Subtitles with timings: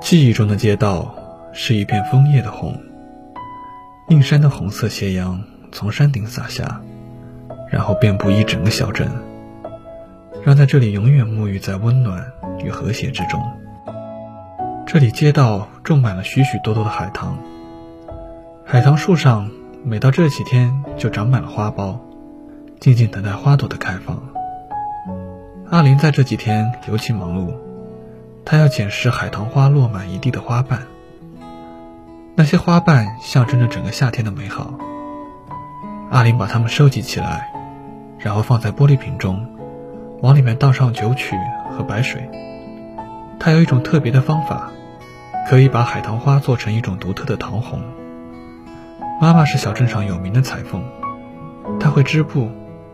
[0.00, 1.14] 记忆中的街道
[1.52, 2.78] 是一片枫叶的红，
[4.08, 6.80] 映山的红色斜阳从山顶洒下，
[7.70, 9.08] 然后遍布一整个小镇，
[10.44, 12.24] 让在这里永远沐浴在温暖
[12.62, 13.40] 与和谐之中。
[14.86, 17.38] 这里街道种满了许许多多的海棠，
[18.64, 19.50] 海棠树上
[19.82, 21.96] 每到这几天就长满了花苞，
[22.78, 24.22] 静静等待花朵的开放。
[25.70, 27.54] 阿林在这几天尤其忙碌，
[28.44, 30.82] 他要捡拾海棠花落满一地的花瓣。
[32.36, 34.74] 那些花瓣象征着整个夏天的美好。
[36.10, 37.50] 阿林把它们收集起来，
[38.18, 39.46] 然后放在玻璃瓶中，
[40.20, 41.36] 往里面倒上酒曲
[41.70, 42.28] 和白水。
[43.40, 44.70] 他有一种特别的方法，
[45.48, 47.80] 可以把海棠花做成一种独特的桃红。
[49.20, 50.82] 妈妈是小镇上有名的裁缝，
[51.78, 52.50] 她会织布，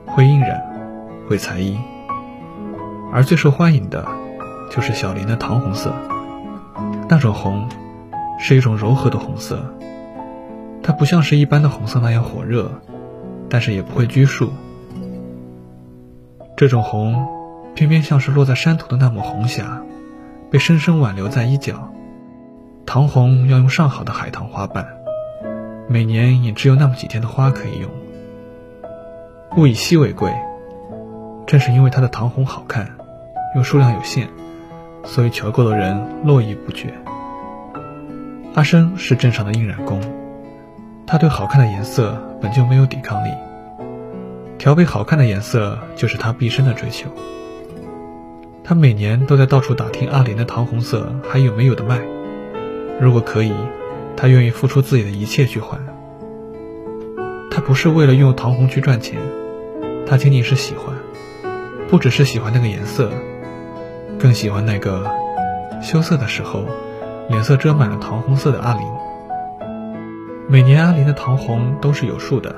[0.07, 0.63] 会印染，
[1.29, 1.79] 会裁衣。
[3.13, 4.07] 而最受欢迎的，
[4.71, 5.93] 就是小林的桃红色。
[7.09, 7.69] 那种红，
[8.39, 9.61] 是一种柔和的红色。
[10.83, 12.71] 它不像是一般的红色那样火热，
[13.49, 14.53] 但是也不会拘束。
[16.57, 17.27] 这种红，
[17.75, 19.83] 偏偏像是落在山头的那抹红霞，
[20.51, 21.93] 被深深挽留在衣角。
[22.87, 24.87] 桃红要用上好的海棠花瓣，
[25.89, 27.91] 每年也只有那么几天的花可以用。
[29.57, 30.33] 物以稀为贵，
[31.47, 32.89] 正是因为它的桃红好看。
[33.57, 34.29] 又数量有限，
[35.13, 36.95] 所以求购的人络绎不绝。
[38.55, 40.01] 阿生是镇上的印染工，
[41.05, 43.31] 他对好看的颜色本就没有抵抗力，
[44.57, 47.11] 调配好看的颜色就是他毕生的追求。
[48.63, 52.01] 他每年都在到处打听阿林的桃红色还有没有的卖，
[53.01, 53.53] 如果可以，
[54.17, 55.81] 他愿意付出自己的一切去换。
[57.51, 59.19] 他不是为了用桃红去赚钱，
[60.07, 60.95] 他仅仅是喜欢，
[61.89, 63.11] 不只是喜欢那个颜色。
[64.21, 65.11] 更喜欢那个
[65.81, 66.67] 羞涩的时候，
[67.31, 68.83] 脸色遮满了桃红色的阿林。
[70.47, 72.55] 每年阿林的桃红都是有数的，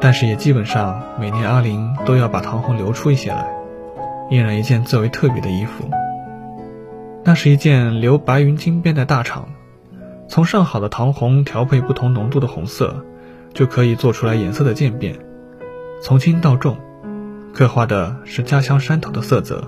[0.00, 3.46] 但是也基本上每年阿林都要把桃红留出一些来，
[4.30, 5.90] 印染一件最为特别的衣服。
[7.22, 9.42] 那是一件留白云金边的大氅，
[10.26, 13.04] 从上好的桃红调配不同浓度的红色，
[13.52, 15.18] 就可以做出来颜色的渐变，
[16.02, 16.78] 从轻到重，
[17.52, 19.62] 刻画的是家乡山头的色泽。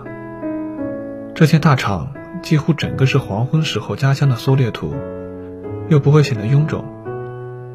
[1.34, 2.06] 这件大氅
[2.42, 4.94] 几乎整个是黄昏时候家乡的缩略图，
[5.88, 6.84] 又不会显得臃肿。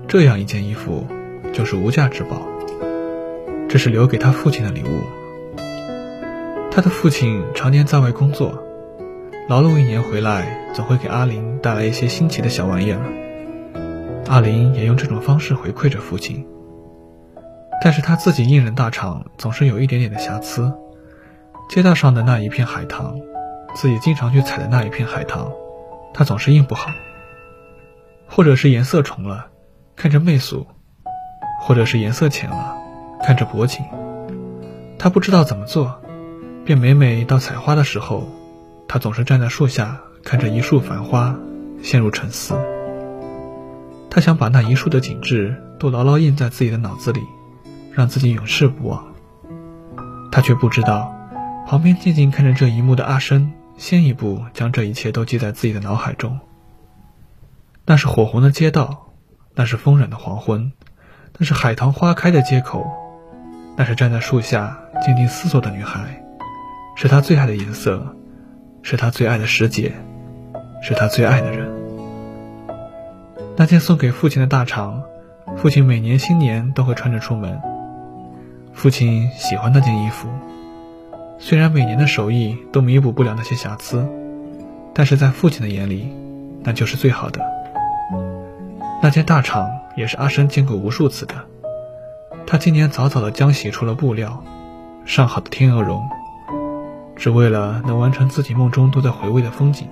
[0.08, 1.06] 这样一件衣服
[1.52, 2.42] 就是无价之宝。
[3.68, 5.59] 这是留给他父亲的礼物。
[6.72, 8.64] 他的父亲常年在外工作，
[9.50, 13.02] 劳碌一年回来，总会给阿林带来一些新奇的小玩意儿。
[14.30, 16.47] 阿林也用这种方式回馈着父亲。
[17.84, 20.72] 但是他自己印染大氅总是有一点点的瑕疵。
[21.70, 23.20] 街道上的那一片海棠。
[23.75, 25.52] 自己经常去采的那一片海棠，
[26.13, 26.91] 他总是印不好，
[28.28, 29.47] 或者是颜色重了，
[29.96, 30.66] 看着媚俗；
[31.62, 32.75] 或者是颜色浅了，
[33.24, 33.85] 看着薄情。
[34.97, 36.02] 他不知道怎么做，
[36.66, 38.28] 便每每到采花的时候，
[38.88, 41.35] 他总是站在树下看着一束繁花，
[41.81, 42.56] 陷入沉思。
[44.09, 47.22] 他想把那一束的景致都牢牢印在自己的脑子里，
[47.94, 49.06] 让自己永世不忘。
[50.31, 51.13] 他却不知道，
[51.66, 53.53] 旁边静静看着这一幕的阿生。
[53.79, 56.41] 先一步将这一切都记在自己的脑海中。
[57.85, 59.13] 那是火红的街道，
[59.56, 60.73] 那是风软的黄昏，
[61.38, 62.85] 那是海棠花开的街口，
[63.78, 66.22] 那是站在树下静静思索的女孩，
[66.97, 68.17] 是他最爱的颜色，
[68.84, 69.94] 是他最爱的时节，
[70.81, 71.72] 是他最爱的人。
[73.56, 75.01] 那件送给父亲的大氅，
[75.56, 77.61] 父亲每年新年都会穿着出门。
[78.73, 80.28] 父亲喜欢那件衣服。
[81.41, 84.05] 虽然每年的手艺都弥补不了那些瑕疵，
[84.94, 86.13] 但是在父亲的眼里，
[86.63, 87.41] 那就是最好的。
[89.01, 91.35] 那件大厂也是阿生见过无数次的。
[92.45, 94.44] 他今年早早的将洗出了布料，
[95.05, 96.03] 上好的天鹅绒，
[97.16, 99.88] 只为了能完成自己梦中都在回味的风景。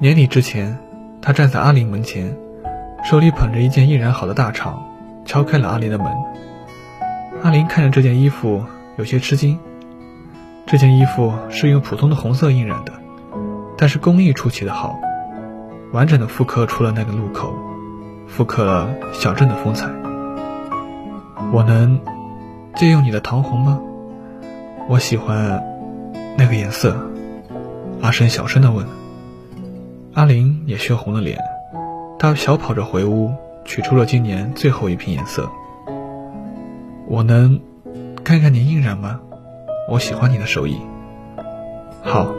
[0.00, 0.76] 年底之前，
[1.20, 2.36] 他站在阿林门前，
[3.04, 4.84] 手里捧着一件印染好的大厂，
[5.24, 6.08] 敲开了阿林的门。
[7.44, 8.64] 阿林看着这件衣服，
[8.96, 9.56] 有些吃惊。
[10.66, 12.92] 这件衣服是用普通的红色印染的，
[13.76, 14.98] 但是工艺出奇的好，
[15.92, 17.52] 完整的复刻出了那个路口，
[18.26, 19.88] 复刻了小镇的风采。
[21.52, 22.00] 我能
[22.76, 23.78] 借用你的桃红吗？
[24.88, 25.62] 我喜欢
[26.38, 26.96] 那个颜色。
[28.00, 28.86] 阿生小声的问。
[30.14, 31.38] 阿林也羞红了脸，
[32.18, 33.30] 他小跑着回屋，
[33.64, 35.48] 取出了今年最后一瓶颜色。
[37.06, 37.60] 我能
[38.24, 39.20] 看看你印染吗？
[39.92, 40.80] 我喜欢你的手艺。
[42.02, 42.32] 好。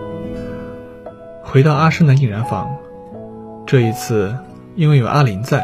[1.44, 2.68] 回到阿生的印染坊，
[3.68, 4.36] 这一次
[4.76, 5.64] 因为有阿林在，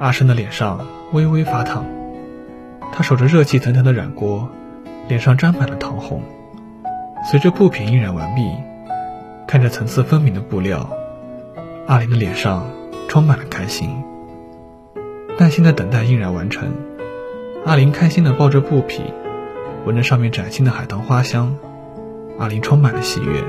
[0.00, 1.84] 阿生的脸上微微发烫。
[2.92, 4.48] 他守着热气腾腾的染锅，
[5.06, 6.20] 脸上沾满了糖红。
[7.30, 8.50] 随着布品印染完毕，
[9.46, 10.90] 看着层次分明的布料，
[11.86, 12.68] 阿林的脸上
[13.06, 14.02] 充满了开心。
[15.38, 16.68] 耐心的等待印染完成，
[17.64, 19.04] 阿林开心的抱着布匹，
[19.86, 21.56] 闻着上面崭新的海棠花香，
[22.40, 23.40] 阿林充满了喜悦。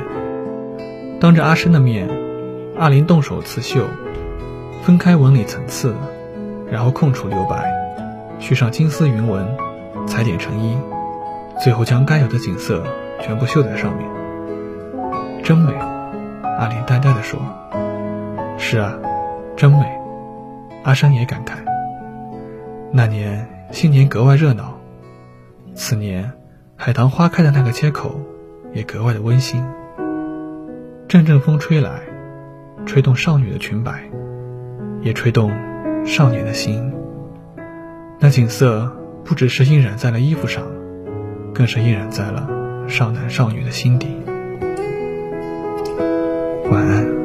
[1.20, 2.08] 当着阿生的面，
[2.78, 3.86] 阿林动手刺绣，
[4.84, 5.96] 分开纹理层次，
[6.70, 7.74] 然后空出留白，
[8.38, 9.48] 续上金丝云纹，
[10.06, 10.78] 裁点成衣，
[11.64, 12.84] 最后将该有的景色
[13.20, 14.08] 全部绣在上面。
[15.44, 15.74] 真美，
[16.60, 17.40] 阿林呆呆地说
[18.60, 18.94] ：“是啊，
[19.56, 19.80] 真美。”
[20.86, 21.54] 阿生也感慨。
[22.92, 24.77] 那年新年格外热闹，
[25.78, 26.34] 此年
[26.76, 28.20] 海棠花开的那个街口
[28.74, 29.64] 也格外的温馨。
[31.08, 32.02] 阵阵风吹来，
[32.88, 34.10] 吹动少女的裙摆，
[35.04, 35.52] 也吹动
[36.04, 36.92] 少年的心。
[38.20, 38.92] 那景色
[39.24, 40.64] 不只是印染在了衣服上，
[41.54, 42.50] 更是印染在了
[42.90, 44.08] 少男少女的心底。
[46.72, 47.17] 晚安。